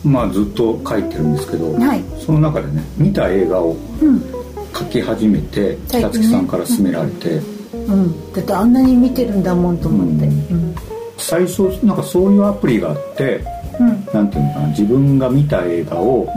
[0.03, 2.03] まあずっと書いてるんですけど、はい。
[2.19, 4.21] その中でね見た映画をうん。
[4.78, 6.01] 書き始めて最近ね。
[6.01, 7.38] さつきさんから勧められて、
[7.73, 8.34] うん。
[8.34, 10.26] だってあんなに見てるんだもんと思って。
[10.26, 10.76] うん。
[11.17, 13.41] 最初なんかそういうアプリがあって
[13.80, 14.05] うん。
[14.13, 16.28] なんていうのかな自分が見た映画を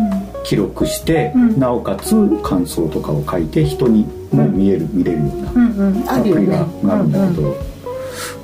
[0.45, 1.59] 記録して、うん。
[1.59, 6.09] なおかつ感想とかを書いて人にも見える、見れるようなうんうん。
[6.09, 7.57] アプリがあるんだけど、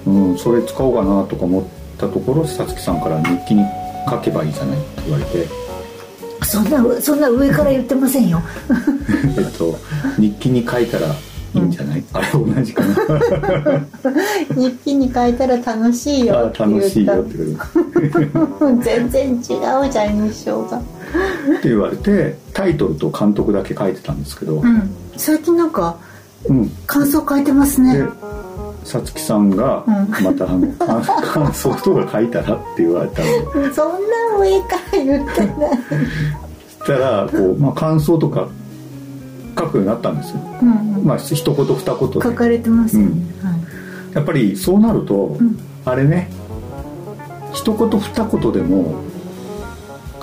[0.06, 1.64] うんそれ使おうかなとか思っ
[1.98, 3.64] たところさつきさんから日記に
[4.08, 5.46] 書けばいいじゃないって言われて、
[6.44, 8.42] そんなそんな上から言ってませんよ。
[9.36, 9.78] えっと、
[10.18, 12.94] 日記に書いたらいいんじゃない、あれ同じかな。
[14.56, 17.66] 日記に書いたら楽しいよ楽しいよって言わ
[18.00, 20.78] れて 全然違うじゃん印象が。
[20.78, 20.80] っ
[21.62, 24.90] て言われてタイトルと監督だけ書いてたんですけど、うん。
[25.16, 25.96] 最近なんか
[26.48, 27.96] うん、感想書いてますね。
[27.98, 28.04] で
[28.84, 30.24] さつきさんがうん。
[30.24, 35.50] またあの 感感想とか書いたらって言われたんでそんな上から言ってない。
[36.78, 38.46] そしたらこう、まあ、感想とか
[39.58, 40.40] 書くようになったんですよ。
[40.62, 41.04] うんうん。
[41.04, 42.22] まあ一言二言で。
[42.22, 43.08] 書かれてますよね、
[43.42, 43.54] はい。
[44.14, 45.56] やっぱりそうなると、ん。
[45.84, 46.30] あれね
[47.52, 48.94] 一言二言でも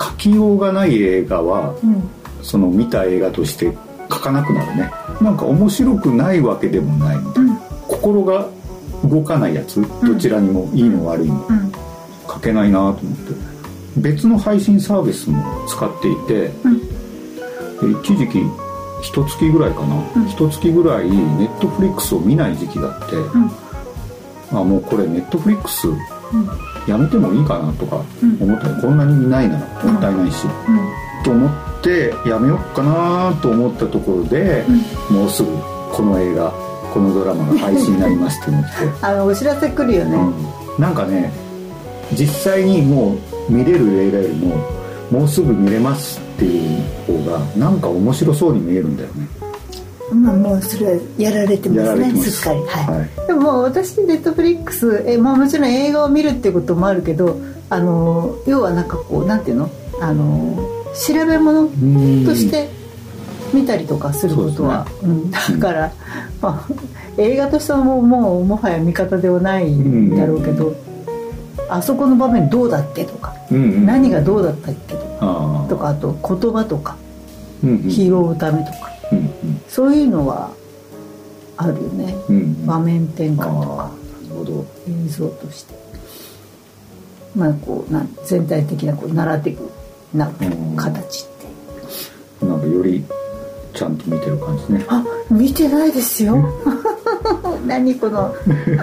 [0.00, 2.02] 書きようがない映画はうん。
[2.42, 3.76] その見た映画として
[4.10, 4.90] 書かなくなるね。
[5.20, 7.61] なんか面白くないわけでもないみたいな、
[8.02, 8.48] 心が
[9.04, 9.80] 動かないやつ？
[10.04, 11.46] どちらにもいいの悪いの。
[11.48, 11.72] うん。
[12.28, 13.06] 書けないなと思って。
[13.96, 16.48] 別の配信サービスも使っていて、
[17.80, 18.42] で一時期
[19.02, 20.02] 一月ぐらいかな。
[20.28, 23.16] 一、月ぐらいネットフリックスを見ない時期があって、
[24.50, 25.86] あもうこれネットフリックス
[26.88, 28.02] やめてもいいかなとか
[28.40, 28.68] 思った。
[28.68, 30.46] ら、こんなに見ないならもったいないし、
[31.24, 31.50] と思っ
[31.82, 34.64] てやめようかなと思ったところで、
[35.10, 35.50] もうすぐ
[35.92, 36.52] この映画
[36.92, 38.70] このドラマが配信になりますって思って。
[39.02, 40.18] あのお知らせ来るよね、
[40.78, 41.32] なんかね
[42.12, 43.16] 実際にも
[43.48, 44.56] う見れる映画よりも
[45.10, 49.28] もうすぐ見れますっていう方がなんか面白そうに見えるんだよね。
[50.12, 52.30] まあもうそれはやられてますねす。
[52.30, 52.60] すっかり。
[52.66, 57.38] はい、でももう私ネットフリックスえ、まあ、もちろん映画を見るっていうこともあるけど
[57.70, 59.70] あの要はなんかこうなんていうの？
[60.02, 60.56] あの
[60.94, 61.68] 調べ物
[62.26, 62.68] として
[63.52, 65.92] 見たりとかすることはう、ん、だから、
[66.40, 66.74] まあ、
[67.18, 70.74] 映画としてももうもはや見方ではないんだろうけど、
[71.68, 73.86] あそこの場面どうだっけとか、うんうん。
[73.86, 76.96] 何がどうだったっけとかあとかあと言葉とか、
[77.62, 77.90] うんうん。
[77.90, 78.90] 拾うためとか、
[79.68, 80.50] そういうのは
[81.56, 83.42] あるよね、うん場面転換と
[83.76, 83.90] か
[84.26, 84.66] なるほど。
[84.88, 85.74] 映像として。
[87.34, 89.70] まあこうなん全体的なこうナラティブ
[90.14, 90.30] な
[90.76, 91.28] 形っ
[92.40, 93.04] てなんかより
[93.72, 94.84] ちゃんと見てる感じね。
[94.88, 96.36] あ見てないですよ。
[97.66, 98.34] 何この。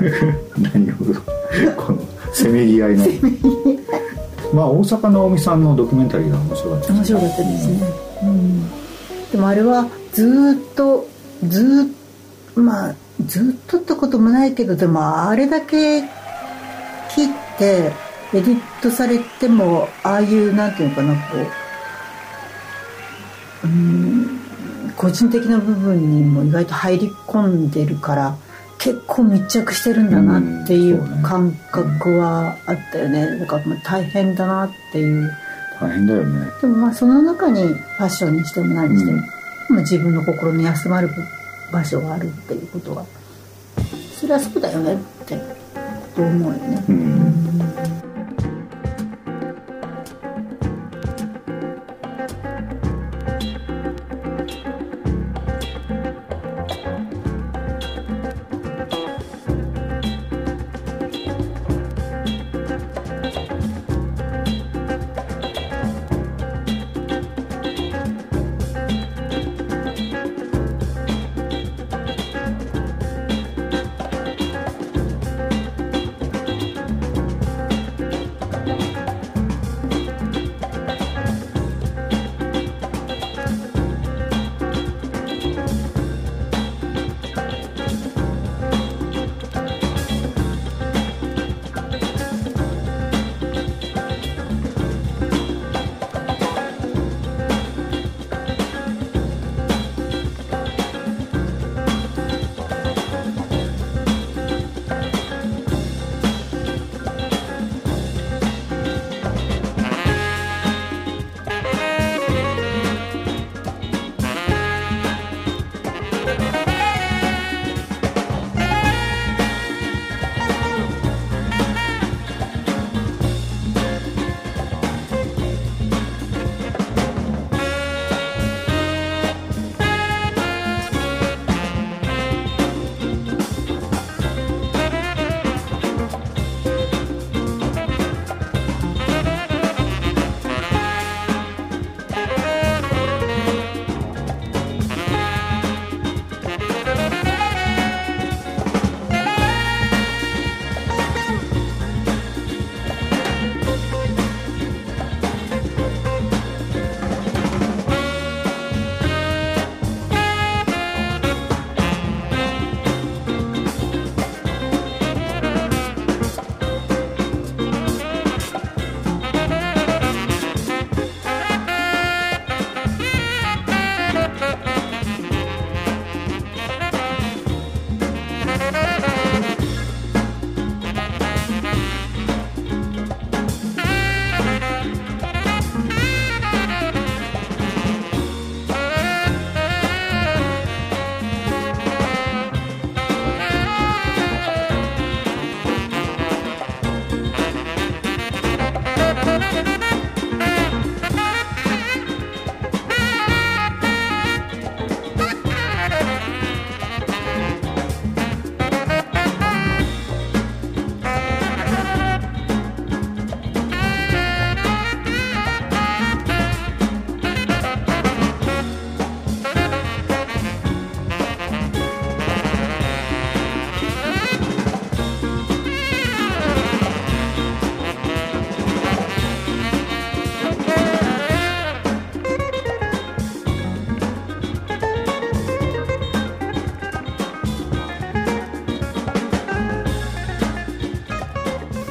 [0.73, 1.13] 何ほど
[1.77, 1.99] この
[2.33, 3.05] せめぎ合いの。
[4.53, 8.69] まあ大阪直美さんのドキュメンタリーが面白かった面白かったですね、うん、
[9.31, 11.07] でもあれはずーっと
[11.47, 11.89] ずーっ
[12.55, 17.27] とまあずーっとってこともないけどでもあれだけ切っ
[17.57, 17.91] て
[18.33, 21.19] エディットされてもああいうなんていうのかなこ
[23.63, 24.38] ううん
[24.99, 28.35] 個人的な部分にも意外と入り込んでるから
[28.77, 33.39] 結構密着してるんだなっていう感覚はあったよね。
[33.39, 35.31] だからまあ大変だなっていう。
[35.79, 36.51] 大変だよね。
[36.59, 39.21] でもまあその中にファッションにしても何にしても、
[39.69, 41.09] まあ自分の心の休まる
[41.71, 43.05] 場所があるっていうことは。
[44.19, 45.37] それはそうだよねって
[46.13, 46.83] と思うよね、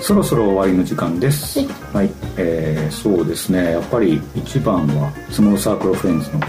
[0.09, 1.59] そろそろ終わりの時間です。
[1.59, 1.69] はい。
[1.93, 3.73] はい、えーそうですね。
[3.73, 6.47] やっぱり一番はスモールサークルフレンズのは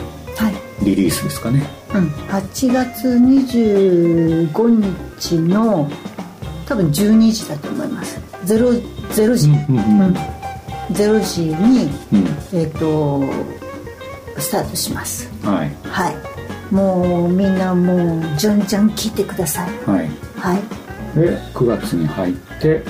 [0.81, 0.85] い。
[0.85, 1.61] リリースですかね。
[1.93, 4.53] うん、8月25
[5.19, 5.91] 日の
[6.65, 8.17] 多分12時だと思います。
[8.45, 10.13] 0 0時、うんうんうん。
[10.93, 12.57] 0時に、うん。
[12.57, 13.21] えっ、と
[14.37, 15.29] スタートします。
[15.43, 15.71] はい。
[15.83, 16.15] はい。
[16.73, 19.69] もうみんなもうじゃんじゃん聞いてください。
[19.85, 20.09] はい。
[20.37, 20.61] はい。
[21.19, 22.83] で9月に入って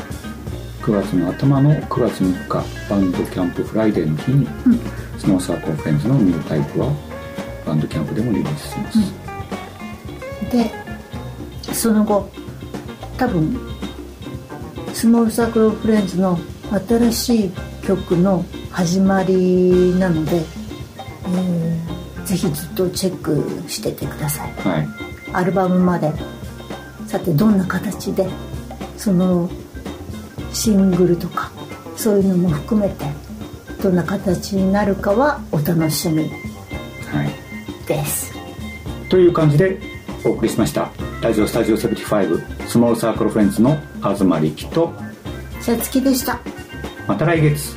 [0.89, 4.47] 9月の頭の9月3日バンドキャンプフライデーの日に、
[5.19, 6.91] スノーサークルフレンズのニュータイプは
[7.63, 8.97] バンドキャンプでもリリースします、
[10.51, 10.71] で
[11.71, 12.27] その後
[13.19, 13.59] 多分
[14.91, 16.39] スモールサークルフレンズの
[16.87, 17.51] 新しい
[17.85, 24.51] 曲の始まりなので、えーぜひずっとチェックしててください。
[24.53, 24.87] はい。
[25.33, 26.11] アルバムまで。
[27.07, 28.27] さてどんな形で
[28.95, 29.49] その
[30.53, 31.51] シングルとか
[31.95, 33.05] そういうのも含めて
[33.81, 36.29] どんな形になるかはお楽しみ
[37.11, 37.29] はい。
[37.87, 38.33] です。
[39.09, 39.79] という感じで
[40.23, 40.91] お送りしました。
[41.21, 44.93] ラジオスタジオ75スモールサークルフレンズの東力と
[45.59, 46.39] さつきでした。
[47.07, 47.75] また来月